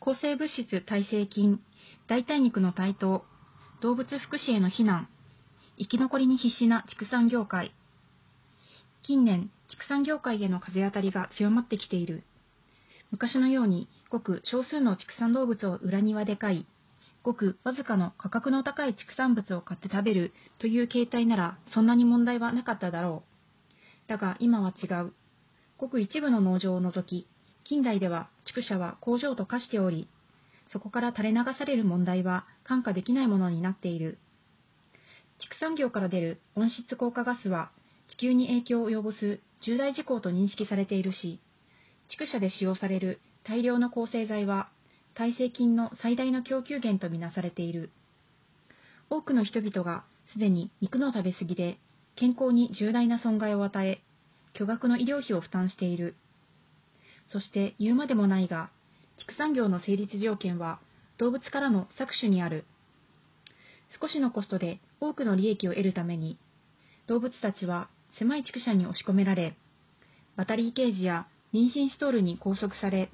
[0.00, 1.60] 抗生物質耐性菌、
[2.08, 3.22] 代替肉の台頭、
[3.82, 5.10] 動物福祉への非難、
[5.78, 7.74] 生き残りに必死な畜産業界。
[9.02, 12.24] 近年、畜産業界への風当たりが強まってきている。
[13.10, 16.66] 昔のように、ごく少数の畜産動物を裏庭で飼い、
[17.22, 23.22] ごくわずかの価格の高い畜産物を買って食べるという形態ならそんなに問題はなかっただろ
[24.06, 24.08] う。
[24.08, 25.12] だが今は違う。
[25.76, 27.26] ごく一部の農場を除き、
[27.64, 30.08] 近代では畜舎は工場と化しており、
[30.72, 34.18] そこから垂れ流される問題は看過できないものになっている。
[35.40, 37.70] 畜産業から出る温室効果ガスは
[38.10, 41.40] 地球に影響を及ぼす重大事項と認識されているし、
[42.08, 44.68] 畜舎で使用される大量の抗生剤は
[45.14, 47.90] 耐性菌の最大の供給源とみなされている。
[49.08, 51.78] 多くの人々がすでに肉の食べ過ぎで
[52.16, 54.00] 健康に重大な損害を与え、
[54.52, 56.14] 巨額の医療費を負担している。
[57.30, 58.70] そして言うまでもないが、
[59.18, 60.80] 畜産業の成立条件は
[61.18, 62.64] 動物からの搾取にある。
[64.00, 66.38] 少しのコストで多くの利益を得るために、
[67.06, 69.56] 動物たちは狭い畜舎に押し込められ、
[70.36, 73.10] バタリーケージや妊娠ストールに拘束され、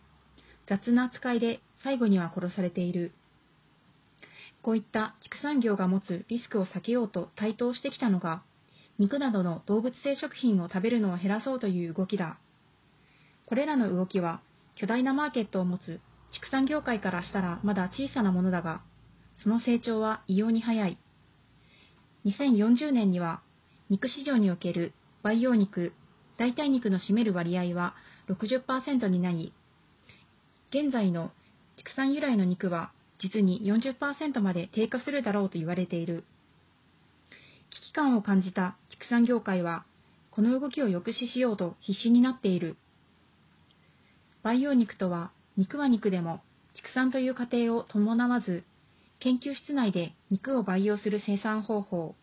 [0.69, 3.13] 雑な扱いで最後には殺されている。
[4.63, 8.43] こういった畜産業が持つリスクを避けようと台頭してきたのが、
[8.99, 12.39] 肉などの動物性食品を食べるのを減らそうという動きだ。
[13.47, 14.41] これらの動きは
[14.75, 16.01] 巨大なマーケットを持つ
[16.33, 18.83] 畜産業界からしたらまだ小さなものだが、
[19.43, 20.99] その成長は異様に早い。
[22.27, 23.41] 2040年には
[23.89, 25.93] 肉市場における培養肉、
[26.39, 27.95] 代替肉の占める割合は
[28.29, 29.53] 60%になり、
[30.71, 31.31] 現在の
[31.77, 36.25] 畜産由来の肉は実に40%まで低下するだろうと言われている。
[37.71, 39.85] 危機感を感じた畜産業界は、
[40.31, 42.77] この動きを抑止しようと必死になっている。
[44.47, 46.41] 培養肉とは、肉は肉でも
[46.77, 48.63] 畜産という過程を伴わず、
[49.19, 52.15] 研究室内で肉を培養する生産方法。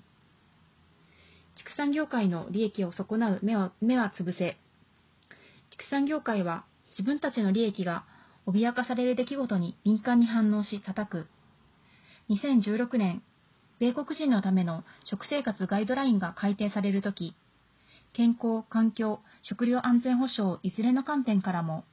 [1.58, 4.56] 畜産業界の利益を損なう目は目は潰せ。
[5.72, 8.06] 畜産業界は自分たちの利益が
[8.48, 11.28] 脅かされる出来事に敏感に反応し叩く。
[12.30, 13.22] 2016年、
[13.80, 17.36] 米国人のための食生活ガイドラインが改定されるとき、
[18.14, 21.84] 健康、環境、食料安全保障いずれの観点からも、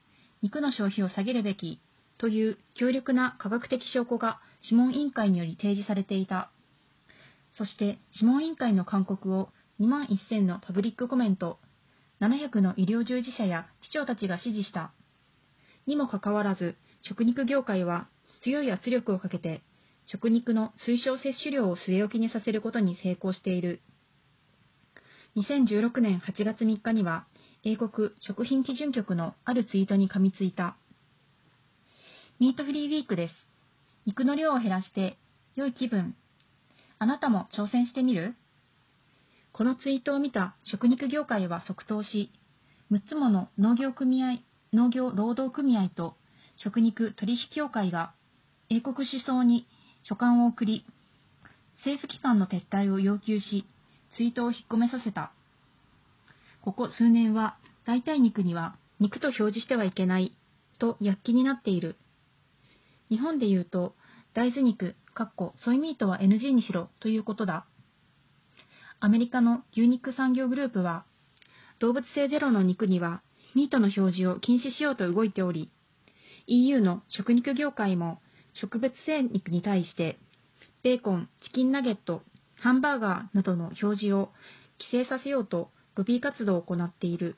[0.43, 1.81] 肉の消費を下げるべき
[2.19, 4.41] という強力な科学的証拠が
[4.71, 6.51] 諮問委員会により提示されていた。
[7.57, 11.59] そして諮問委員会の勧告を2万1000のパブリックコメント、
[12.21, 14.93] 700の医療従事者や市長たちが支持した。
[15.87, 18.09] にもかかわらず、食肉業界は
[18.43, 19.63] 強い圧力をかけて、
[20.07, 23.81] 食肉の推奨摂取量を据え置きにさせることに成功している。
[25.37, 27.27] 2016年8月3日には、
[27.63, 30.77] 英国食品基準局のあるツイートに噛みついた。
[32.39, 33.35] ミートフリーウィークです。
[34.07, 35.19] 肉の量を減らして
[35.57, 36.15] 良い気分。
[36.99, 38.35] あなたも挑戦してみる？
[39.53, 42.31] このツイートを見た食肉業界は即答し、
[42.91, 44.39] 6つもの農業組合
[44.73, 46.15] 農業労働組合と
[46.57, 48.15] 食肉取引協会が
[48.71, 49.67] 英国首相に
[50.05, 50.87] 書簡を送り、
[51.81, 53.67] 政府機関の撤退を要求し、
[54.17, 55.33] ツイートを引っ込めさせた。
[56.63, 57.57] ここ数年は
[57.87, 60.37] 代替肉には肉と表示してはいけない
[60.79, 61.97] と躍起になっている。
[63.09, 63.95] 日本で言うと
[64.35, 67.67] 大豆肉、かっこソイミートは NG にしろということだ。
[69.01, 71.05] アメリカの牛肉産業グループは
[71.79, 73.23] 動物性ゼロの肉には
[73.55, 75.71] ミートの表示を禁止しようと動いており、
[76.47, 78.21] EU の食肉業界も
[78.61, 80.19] 植物性肉に対して、
[80.83, 82.23] ベーコン、チキンナゲット、
[82.57, 84.31] ハンバーガーなどの表示を
[84.79, 87.37] 規制させようとロビー活動を行っている。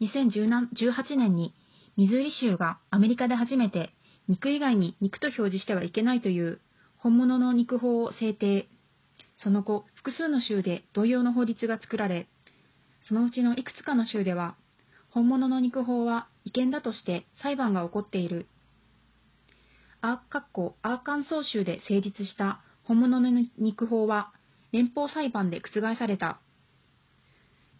[0.00, 1.54] 2018年に
[1.96, 3.94] ミズーリ州がアメリカで初めて
[4.28, 6.60] 肉以外に肉と表示してはいけないという
[6.96, 8.68] 本物の肉法を制定。
[9.42, 12.26] その後、複数の州で同様の法律が作られ、
[13.08, 14.56] そのうちのいくつかの州では、
[15.10, 18.46] 本物の肉法は違憲だとして裁判が起こっている。
[20.00, 24.32] アーカッコアーカンソー州で成立した本物の肉法は
[24.72, 26.40] 連邦裁判で覆された。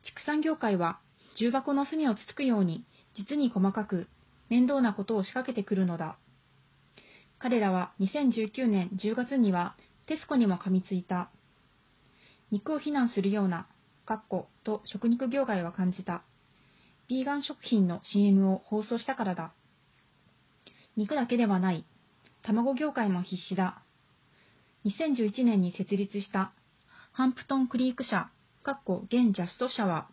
[0.06, 1.00] 畜産業界は
[1.38, 2.85] 重箱の隅をつつくように
[3.19, 4.06] 実に細かく
[4.49, 6.17] 面倒なことを仕掛けてくるのだ。
[7.38, 9.76] 彼らは2019年10月には
[10.06, 11.31] テスコにも噛みついた。
[12.50, 13.67] 肉を非難するような
[14.05, 16.23] かっこと食肉業界は感じた。
[17.08, 19.53] ビーガン食品の CM を放送したからだ。
[20.97, 21.85] 肉だけではない。
[22.43, 23.82] 卵業界も必死だ。
[24.85, 26.53] 2011年に設立した
[27.12, 28.31] ハンプトンクリーク社、
[28.67, 30.09] かっこ現ジャスト社は、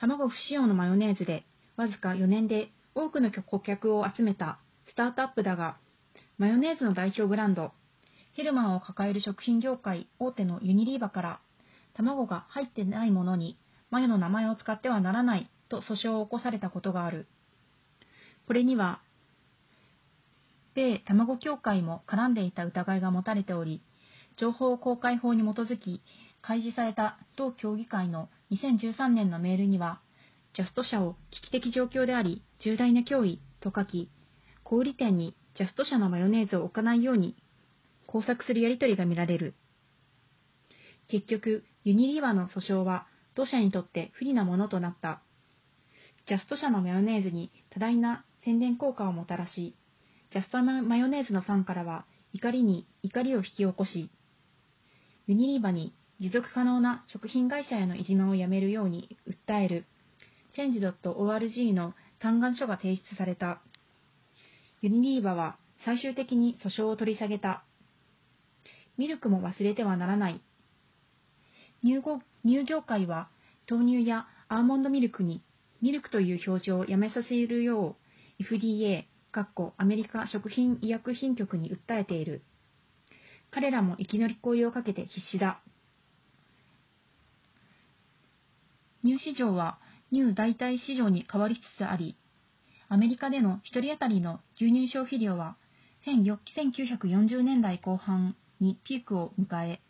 [0.00, 1.44] 卵不使用のマヨネーズで
[1.76, 4.58] わずか4年で多くの顧客を集めた
[4.90, 5.76] スタートアップだが、
[6.38, 7.70] マヨネーズの代表ブランド、
[8.32, 11.40] ヘルマンを抱える食品業界大手のユニリーバから、
[11.92, 13.58] 卵が入ってないものに
[13.90, 17.26] マヨの名前を使ってはならないと訴訟を起こされたことがある。
[18.46, 19.02] これには、
[20.74, 23.82] 米卵協会も絡んでいた疑いが持たれており、
[24.38, 26.00] 情報公開法に基づき
[26.48, 30.00] 開示された同協議会の2013年のメールには、
[30.56, 34.08] ジャスト社を危機的状況であり、重大な脅威と書き、
[34.64, 37.36] 小売店にジャスト社のマヨネーズを置かないように
[38.06, 39.56] 工作するやり取りが見られる。
[41.08, 45.20] 結局、ユニリーバの訴訟は、同社にとって不利なものとなった。
[46.26, 49.76] ジャスト社のマヨネーズに多大な宣伝効果をもたらし、
[50.32, 54.10] ジャストマヨネーズのファンからは怒りに怒りを引き起こし、
[55.26, 59.86] ユニリーバに持続可能な食品会社へのいじめをやめるように訴える
[60.56, 63.60] Change.org の嘆願書が提出された。
[64.82, 67.62] ユニリーバは最終的に訴訟を取り下げた。
[68.96, 70.40] ミルクも忘れてはならない。
[71.82, 73.28] 乳業界は
[73.70, 75.42] 豆乳やアーモンドミルクに
[75.80, 77.96] ミルクという表示をやめさせるよ
[78.40, 79.04] う FDA、
[79.76, 82.42] アメリカ食品医薬品局に訴えている。
[83.52, 85.60] 彼らも生き乗り越えをかけて必死だ。
[89.04, 89.78] 乳市場は
[90.10, 92.16] 乳代替市場に変わりつつあり、
[92.88, 95.56] アメリカでの1人当たりの牛乳消費量は
[96.06, 99.80] 1940年代後半にピークを迎え、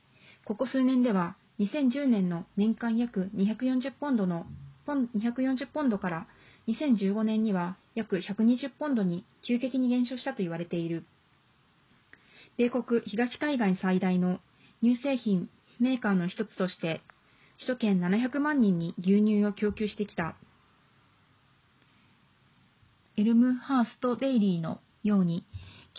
[0.44, 4.46] ここ数年では2010年の年間約240ポンドの
[4.86, 6.26] 240ポンドから
[6.68, 11.04] 2015年には約120ポンドに急激に減少したと言われている。
[12.56, 14.40] 米国東海岸最大の
[14.82, 17.00] 乳製品メーカーの一つとして、
[17.58, 20.36] 首都圏700万人に牛乳を供給してきた。
[23.16, 25.44] エルムハースト・デイリーのように、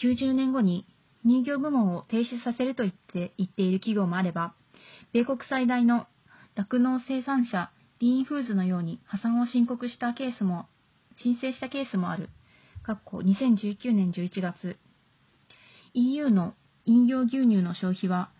[0.02, 0.86] 90年後に
[1.26, 4.54] 乳業部門を停止させると言って言っている企業もあれば、
[5.12, 6.08] 米国最大の
[6.56, 10.68] 酪農生産者ディーンフーズのように破産を申告したケースも、
[11.22, 12.30] 申請したケースもある。
[12.88, 14.78] 2019年11月。
[15.94, 16.54] EU の
[16.86, 18.32] 飲料牛乳の消費は、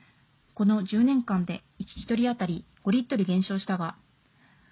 [0.54, 3.98] この10年間で1人当たり5リットル減少したが、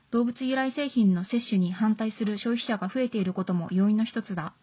[0.09, 4.55] 動物由来製品の摂取に反対する消費者が増えていることも要因の一つだ。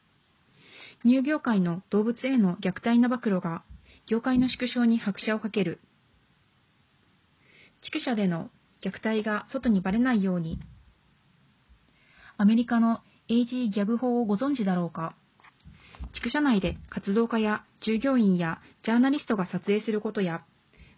[1.04, 3.62] 乳業界の動物への虐待の暴露が、
[4.08, 5.78] 業界の縮小に拍車をかける。
[7.82, 8.50] 畜舎での
[8.82, 10.58] 虐待が外にばれないように、
[12.36, 15.14] アメリカの AG ギャグ法をご存知だろうか
[16.14, 20.42] 畜舎内で活動家や従業員やジャーナリストが撮影することや、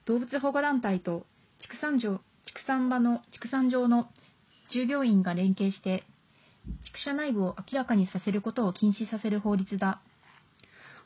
[0.07, 1.27] 動物保護団体と
[1.61, 4.09] 畜産場畜産場の畜産場の
[4.73, 6.05] 従業員が連携して、
[6.85, 10.01] 畜舎内部を明らかにさせることを禁止させる法律だ。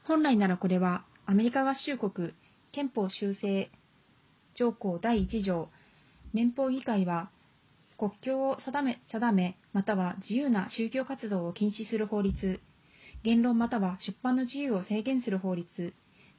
[0.05, 2.33] 本来ならこれは、アメリカ合衆国
[2.73, 3.71] 憲法修正
[4.55, 5.69] 条項第1条、
[6.35, 7.31] 連邦議会は、
[7.99, 12.61] 国境を定め定め、または自由な宗教活動を禁止する法律、
[13.23, 15.93] 言論または出版の自由を制限する法律、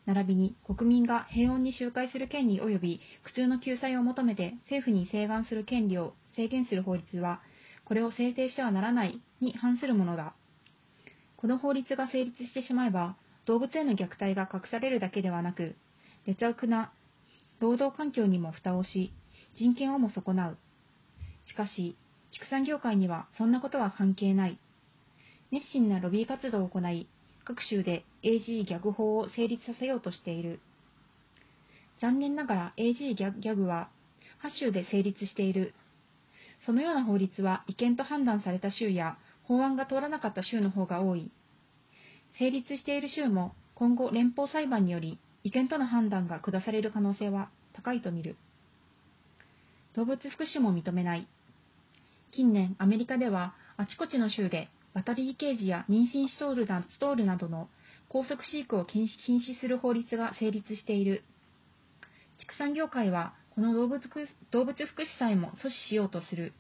[0.06, 7.42] 並びに国民が平穏に集会する権利及び苦痛の救済を求めて政府に請願する権利を制限する法律は、
[7.86, 10.34] これを制定してはならないに反するものだ。
[11.38, 13.16] この法律が成立してしまえば、
[13.46, 15.76] 動物への虐待が隠されるだけではなく、
[16.26, 16.92] 劣悪な
[17.60, 19.12] 労働環境にも蓋をし、
[19.58, 20.58] 人権をも損なう。
[21.48, 21.96] しかし、
[22.32, 24.60] 畜産業界にはそんなことは関係ない。
[25.52, 27.08] 熱心なロビー活動を行い、
[27.52, 30.62] 各州で AG ギャグ法を成立させようとしている。
[32.00, 33.90] 残念ながら AG ギャグは
[34.42, 35.74] 8州で成立している。
[36.66, 41.30] そのような法律は違憲と判断された州や法案が通らなかった州の方が多い。
[42.40, 48.38] 成立している州も今後連邦裁判により違憲との判断が下される可能性は高いと見る。
[49.94, 51.28] 動物福祉も認めない。
[52.32, 57.70] 近年、アメリカではあちこちの州でバタリーケージや妊娠ストールなストールなどの
[58.10, 61.24] 高速飼育を禁止する法律が成立している。
[62.40, 64.02] 畜産業界はこの動物
[64.52, 66.54] 動物福祉さえも阻止しようとする。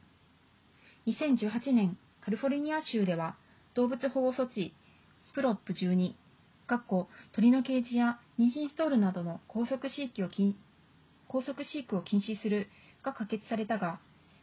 [1.07, 3.35] 2018年、カリフォルニア州では
[3.73, 4.73] 動物保護措置
[5.33, 6.13] プロップ12
[7.33, 10.55] 鳥のケージや妊娠ストールなどの高速飼育を禁
[11.27, 12.67] 高速飼育を禁止する
[13.03, 13.99] が可決されたが、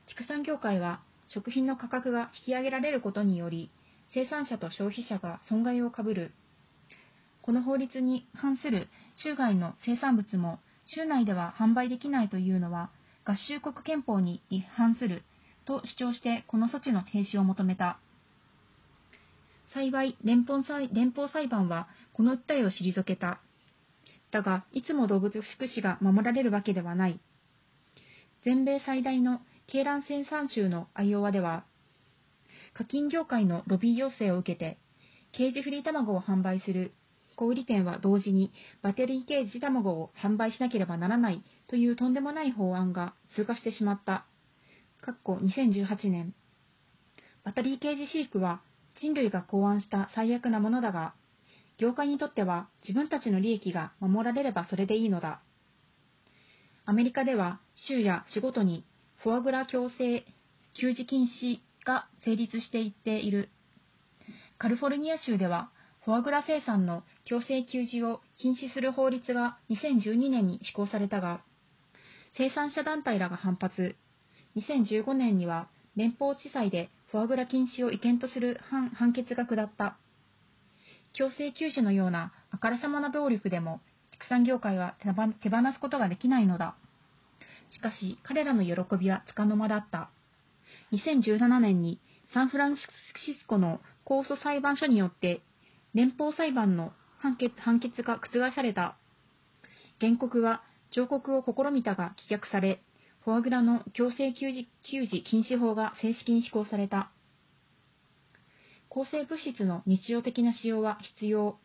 [0.09, 3.71] 畜産業界は食品の価格が引き上げられることにより、
[4.15, 6.33] 生産者と消費者が損害をかぶる。
[7.43, 8.88] この法律に反する
[9.23, 12.91] 州外の生産物も州内では販売できないというのは
[13.25, 15.23] 合衆国憲法に違反する
[15.65, 17.99] と主張してこの措置の停止を求めた。
[19.75, 23.41] 幸い連邦裁連邦裁判はこの訴えを退けた。
[24.31, 27.21] だが、いつも動物福祉が守られるわけではない。
[28.45, 29.41] 全米最大の
[29.73, 31.65] 鶏卵生産州のアイオワでは、
[32.78, 34.78] 課金業界のロビー要請を受けて、
[35.32, 36.92] ケージフリー卵を販売する
[37.35, 44.26] 小売店は同時にバッテリーケージ卵を販売しなければならないというとんでもない法案が通過してしまった。
[45.00, 46.32] かっこ2018年。
[47.42, 48.61] バッテリーケージ飼育は
[49.00, 51.14] 人類が考案した最悪なものだが、
[51.78, 55.40] 業界にとっては自分たちの利益が守られればそれでいいのだ。
[56.85, 57.58] アメリカでは
[57.88, 58.85] 州や仕事に
[59.16, 60.25] フォアグラ強制
[60.80, 63.49] 給仕禁止が成立していっている。
[64.59, 65.71] カリフォルニア州では
[66.04, 71.40] フォアグラ生産の強制給仕を禁止する法律が2012年に施行されたが、
[72.37, 73.97] 生産者団体らが反発、
[74.57, 79.97] 2015年には連邦地裁でフォアグラ禁止を違憲とする判決が下った。
[81.14, 83.80] 強制休止のようなあからさまな暴力でも
[84.12, 85.11] 畜産業界は手
[85.49, 86.76] 放すことができないのだ。
[87.71, 90.11] しかし彼らの喜びはつかの間だった。
[90.92, 92.00] 2017年に
[92.33, 92.83] サンフランシ
[93.40, 95.42] スコの控訴裁判所によって
[95.95, 98.97] 連邦裁判の判決判決が覆された。
[100.00, 102.83] 原告は上告を試みたが棄却され、
[103.25, 107.11] フォアグラの強制給仕給仕禁止法が正式に施行された。
[108.88, 111.59] 抗生物質の日常的な使用は必要。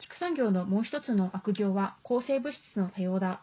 [0.00, 3.42] 畜産業のもう一つの悪行は抗生物質の多用だ。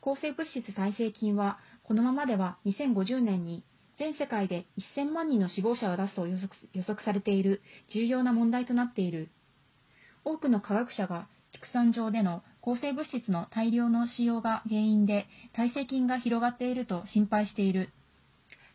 [0.00, 3.62] 抗生物質耐性菌はこのままでは2050年に
[3.98, 7.62] 全世界で1000万人の死亡者を出すと予測されている
[7.94, 9.30] 重要な問題となっている。
[10.24, 17.90] 多くの科学者が畜産上での抗生物質の大量の使用が原因で耐性菌が広がっていると心配している。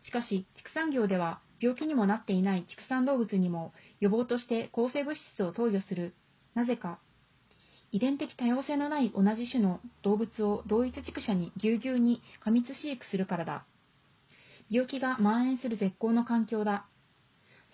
[0.04, 6.14] しかし、畜産業では病気にもなっていない畜産動物にも予防として抗生物質を投与する。
[6.54, 6.98] なぜか。
[7.92, 13.66] 遺伝的多様性のない同じ種の動物を同一畜舎にぎゅうぎゅうに過密飼育するからだ。
[14.72, 16.86] 病気が蔓延する絶好の環境だ。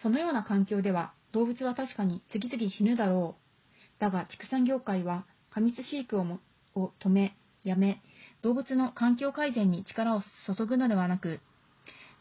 [0.03, 4.01] そのような環境では動物は確かに次々死ぬだろう。
[4.01, 6.41] だが畜産業界は過密飼育をも
[6.75, 8.03] を止め、やめ、
[8.43, 11.41] 動物の環境改善に力を注ぐのではなく、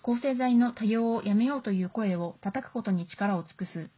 [0.03, 3.89] 抗生剤の多用をやめようという声を叩くことに力を尽くす。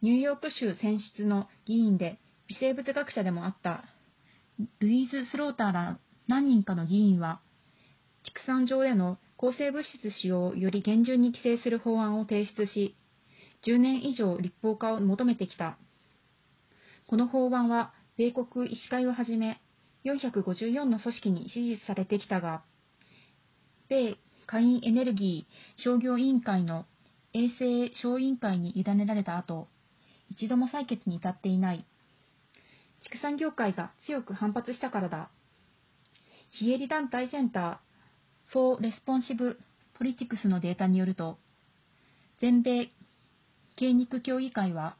[0.00, 3.84] ニューヨーク州選出の議員で微生物学者でもあった
[4.78, 5.98] ルイーズ・スローターら
[6.28, 7.40] 何人かの議員は、
[8.24, 12.96] 畜産上での抗生物質使用をより厳重に規制する法案を提出し、
[13.66, 15.76] 10年以上立法化を求めてきた。
[17.08, 19.60] この法案は、米国医師会をはじめ、
[20.06, 22.62] 454の組織に支持されてきたが、
[23.90, 26.86] 米下院エネルギー商業委員会の
[27.34, 29.68] 衛生小委員会に委ねられた後、
[30.30, 31.84] 一度も採決に至っていない。
[33.02, 35.28] 畜産業界が強く反発したからだ。
[36.48, 37.93] 非営利団体センター
[38.52, 39.56] for Responsive
[39.98, 41.38] Politics のデータによると、
[42.40, 42.90] 全米
[43.76, 44.96] 経肉協議会は、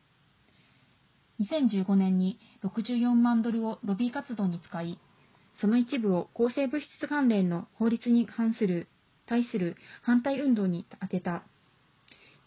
[1.40, 4.98] 2015年に64万ドルをロビー活動に使い、
[5.60, 8.88] その一部を抗生物質関連の法律に反する、
[9.26, 11.42] 対する反対運動に充てた。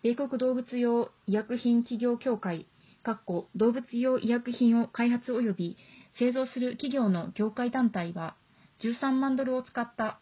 [0.04, 2.68] 米国動物用医薬品企業協会、
[3.56, 5.78] 動物用医薬品を開発及び
[6.20, 8.36] 製造する企業の業界団体は
[8.82, 10.20] 13万ドルを使った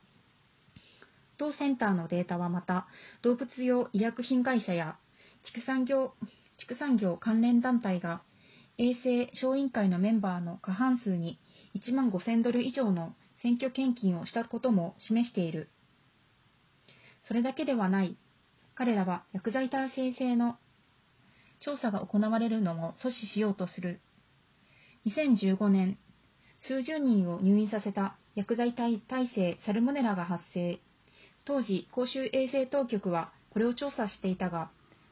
[1.37, 2.87] 同センターのデータはまた、
[3.21, 4.97] 動物用医薬品会社や
[5.43, 6.13] 畜産業
[6.57, 8.21] 畜産業関連団体が
[8.77, 11.39] 衛生小委員会のメンバーの過半数に
[11.75, 15.69] 1万5000ドル以上の選挙献金をしたことも示している。
[17.27, 18.17] それだけではない。
[18.75, 20.57] 彼らは薬剤耐性性の
[21.59, 24.01] 調査が行われるのも阻止しようとする。
[25.05, 25.97] 2015年、
[26.67, 29.01] 数十人を入院させた薬剤耐
[29.33, 30.79] 性サルモネラが発生。
[31.45, 34.71] 当時、公衆衛生当局はこれを調査していたが、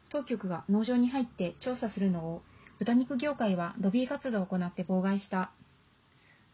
[0.09, 2.41] 当局が農場に入って調査するのを
[2.79, 5.51] 豚肉業界はロビー活動を行って妨害した。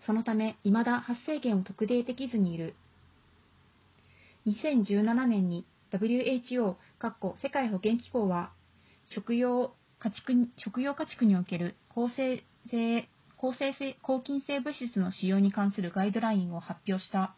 [0.05, 2.75] そのため、未だ発生源を特定できずにいる。
[4.45, 6.75] 2017年に WHO
[7.41, 8.51] 世界保健機構は
[9.05, 17.35] 食用家畜食用家畜における抗生性抗生性抗菌性物質の使用に関するガイドラインを発表した。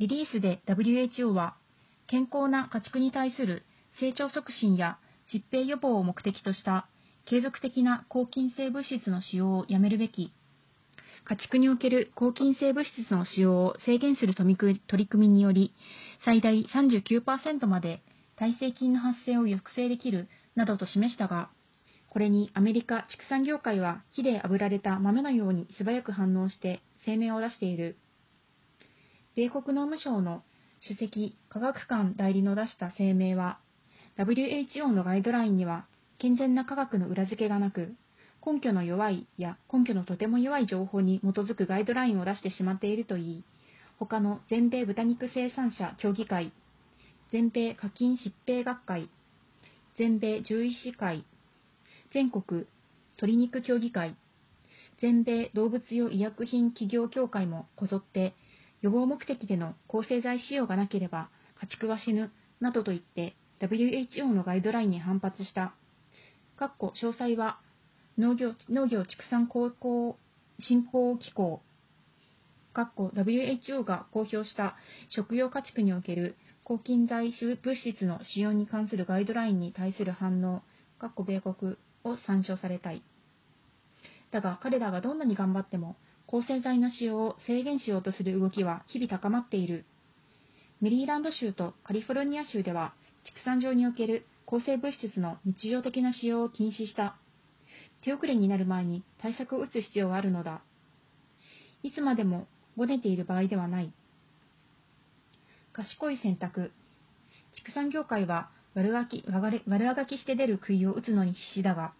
[0.00, 1.56] リリースで WHO は、
[2.08, 3.62] 健康な家畜に対する
[4.00, 4.98] 成長促進や
[5.32, 6.88] 疾病予防を目的とした
[7.26, 10.32] 継続的な抗菌性物質の使用をやめるべき、
[11.24, 15.72] 家畜における抗菌性物質の使用を制限する取り組みにより、
[16.24, 18.02] 最大39%まで
[18.36, 21.50] 耐性菌の発生を抑制できるなどと示したが、
[22.10, 27.96] これにアメリカ畜産業界は火で炙られた豆のように素早く反応して声明を出している。
[29.36, 30.44] 米国農務省の
[30.80, 33.58] 首席科学官代理の出した声明は、
[34.16, 35.86] WHO のガイドラインには
[36.18, 37.96] 健全な科学の裏付けがなく、
[38.46, 43.44] 根拠の弱いや根拠のとても弱い情報に基づくガイドラインを出してしまっているといい、
[43.98, 46.52] 他の全米豚肉生産者協議会、
[47.32, 49.08] 全米課金疾病学会、
[49.98, 51.24] 全米獣医師会、
[52.12, 52.66] 全国
[53.16, 54.16] 鶏肉協議会、
[55.00, 58.36] 全米動物用医薬品企業協会もこぞって
[58.84, 65.72] 予防目的での抗生剤使用がなければ家畜は死ぬなどと言って WHO のガイドラインに反発した。
[66.58, 67.60] かっこ詳細は
[68.18, 70.18] 農業農業畜産高校
[70.58, 71.62] 振興機構
[72.74, 74.76] かっこ WHO が公表した
[75.08, 80.62] 食用家畜における抗菌剤物質の使用に関するガイドラインに対する反応
[80.98, 83.02] かっこ米国を参照されたい。
[84.30, 85.96] だが彼らがどんなに頑張っても
[86.34, 89.84] 抗生剤の使用を制限しようとする動きは日々高まっている。
[90.80, 92.92] メリーランド州とカリフォルニア州では
[93.24, 97.14] 畜産場における抗生物質の日常的な使用を禁止した。
[98.02, 100.62] 手遅れになる前に対策を打つ必要があるのだ。
[101.84, 103.92] いつまでもごねている場合ではない。
[105.72, 106.72] 賢い選択。
[107.54, 111.94] 畜産業界は悪あき悪あがきして出る杭を打つのに必死だが、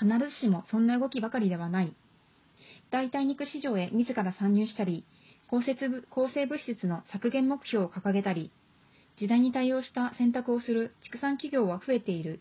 [0.00, 1.94] 必ずしもそんな動きばかりではない。
[2.94, 5.04] 代替肉市場へ自ら参入したり、
[5.48, 8.52] 抗生物質の削減目標を掲げたり、
[9.18, 12.38] 時代に対応した選択をする畜産企業は増えている。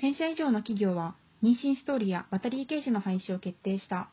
[0.00, 4.10] 1000社以上の企業は妊娠ストーリーやバタリーケージの廃止を決定した。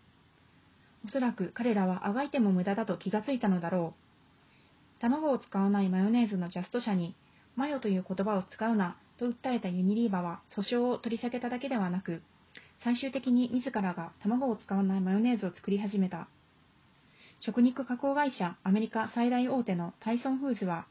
[1.05, 3.93] おそらく彼らはあがいても無駄だと気がついたのだろ
[4.98, 5.00] う。
[5.00, 7.13] 卵を使わないマヨネーズのジャスト社に、
[7.55, 12.24] マヨという言葉を使うなと訴えたユニリーバは訴訟を取り下げただけではなく、
[12.83, 16.27] 最終的に自らが卵を使わないマヨネーズを作り始めた。
[17.41, 20.88] 食肉加工会社アメリカ最大大手のタイソンフーズは、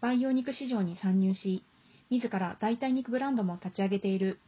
[0.00, 1.64] 培養肉市場に参入し、
[2.10, 4.38] 自ら代替肉ブランドも立ち上げている。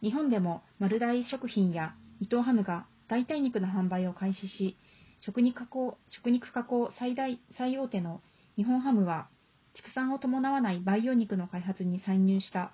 [0.00, 4.76] 日本でも丸大食品や伊藤ハムが代替肉の販売を開始し、
[5.20, 8.20] 食肉加工食肉加工最大最大手の
[8.56, 9.28] 日本ハムは、
[9.74, 12.72] 畜産を伴わない培養肉の開発に参入した。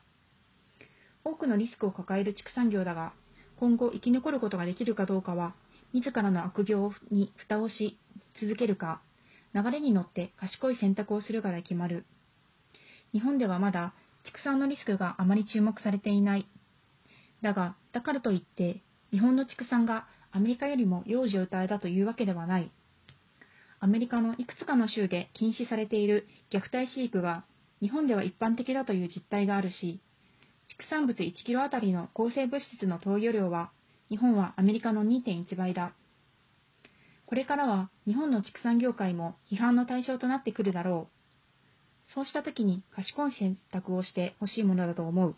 [1.24, 3.12] 多くのリスクを抱える畜産業だが、
[3.56, 5.54] 今後生き残ることができるかどうかは、
[5.92, 7.98] 自らの悪行に蓋をし
[8.40, 9.02] 続けるか、
[9.54, 12.06] 流れに乗って賢い選択をするかで決まる。
[13.12, 13.92] 日本ではまだ
[14.24, 16.46] 畜産のリスクがあまり注目されていない。
[17.42, 22.70] だが、だからといって、日本の畜産がアメリカよりも幼児を歌えだというわけではない。
[23.80, 27.44] アメリカのいくつかの州で禁止されている虐待飼育が
[27.80, 30.00] 日本では一般的だという実態があるし、
[30.70, 33.72] 畜産物1キロあたりの抗生物質の投与量は
[34.08, 35.92] 日本はアメリカの2.1倍だ。
[37.26, 42.12] これからは日本の畜産業界も批判の対象となってくるだろう。
[42.14, 45.34] そうした時に賢い選択をしてほしいものだと思う。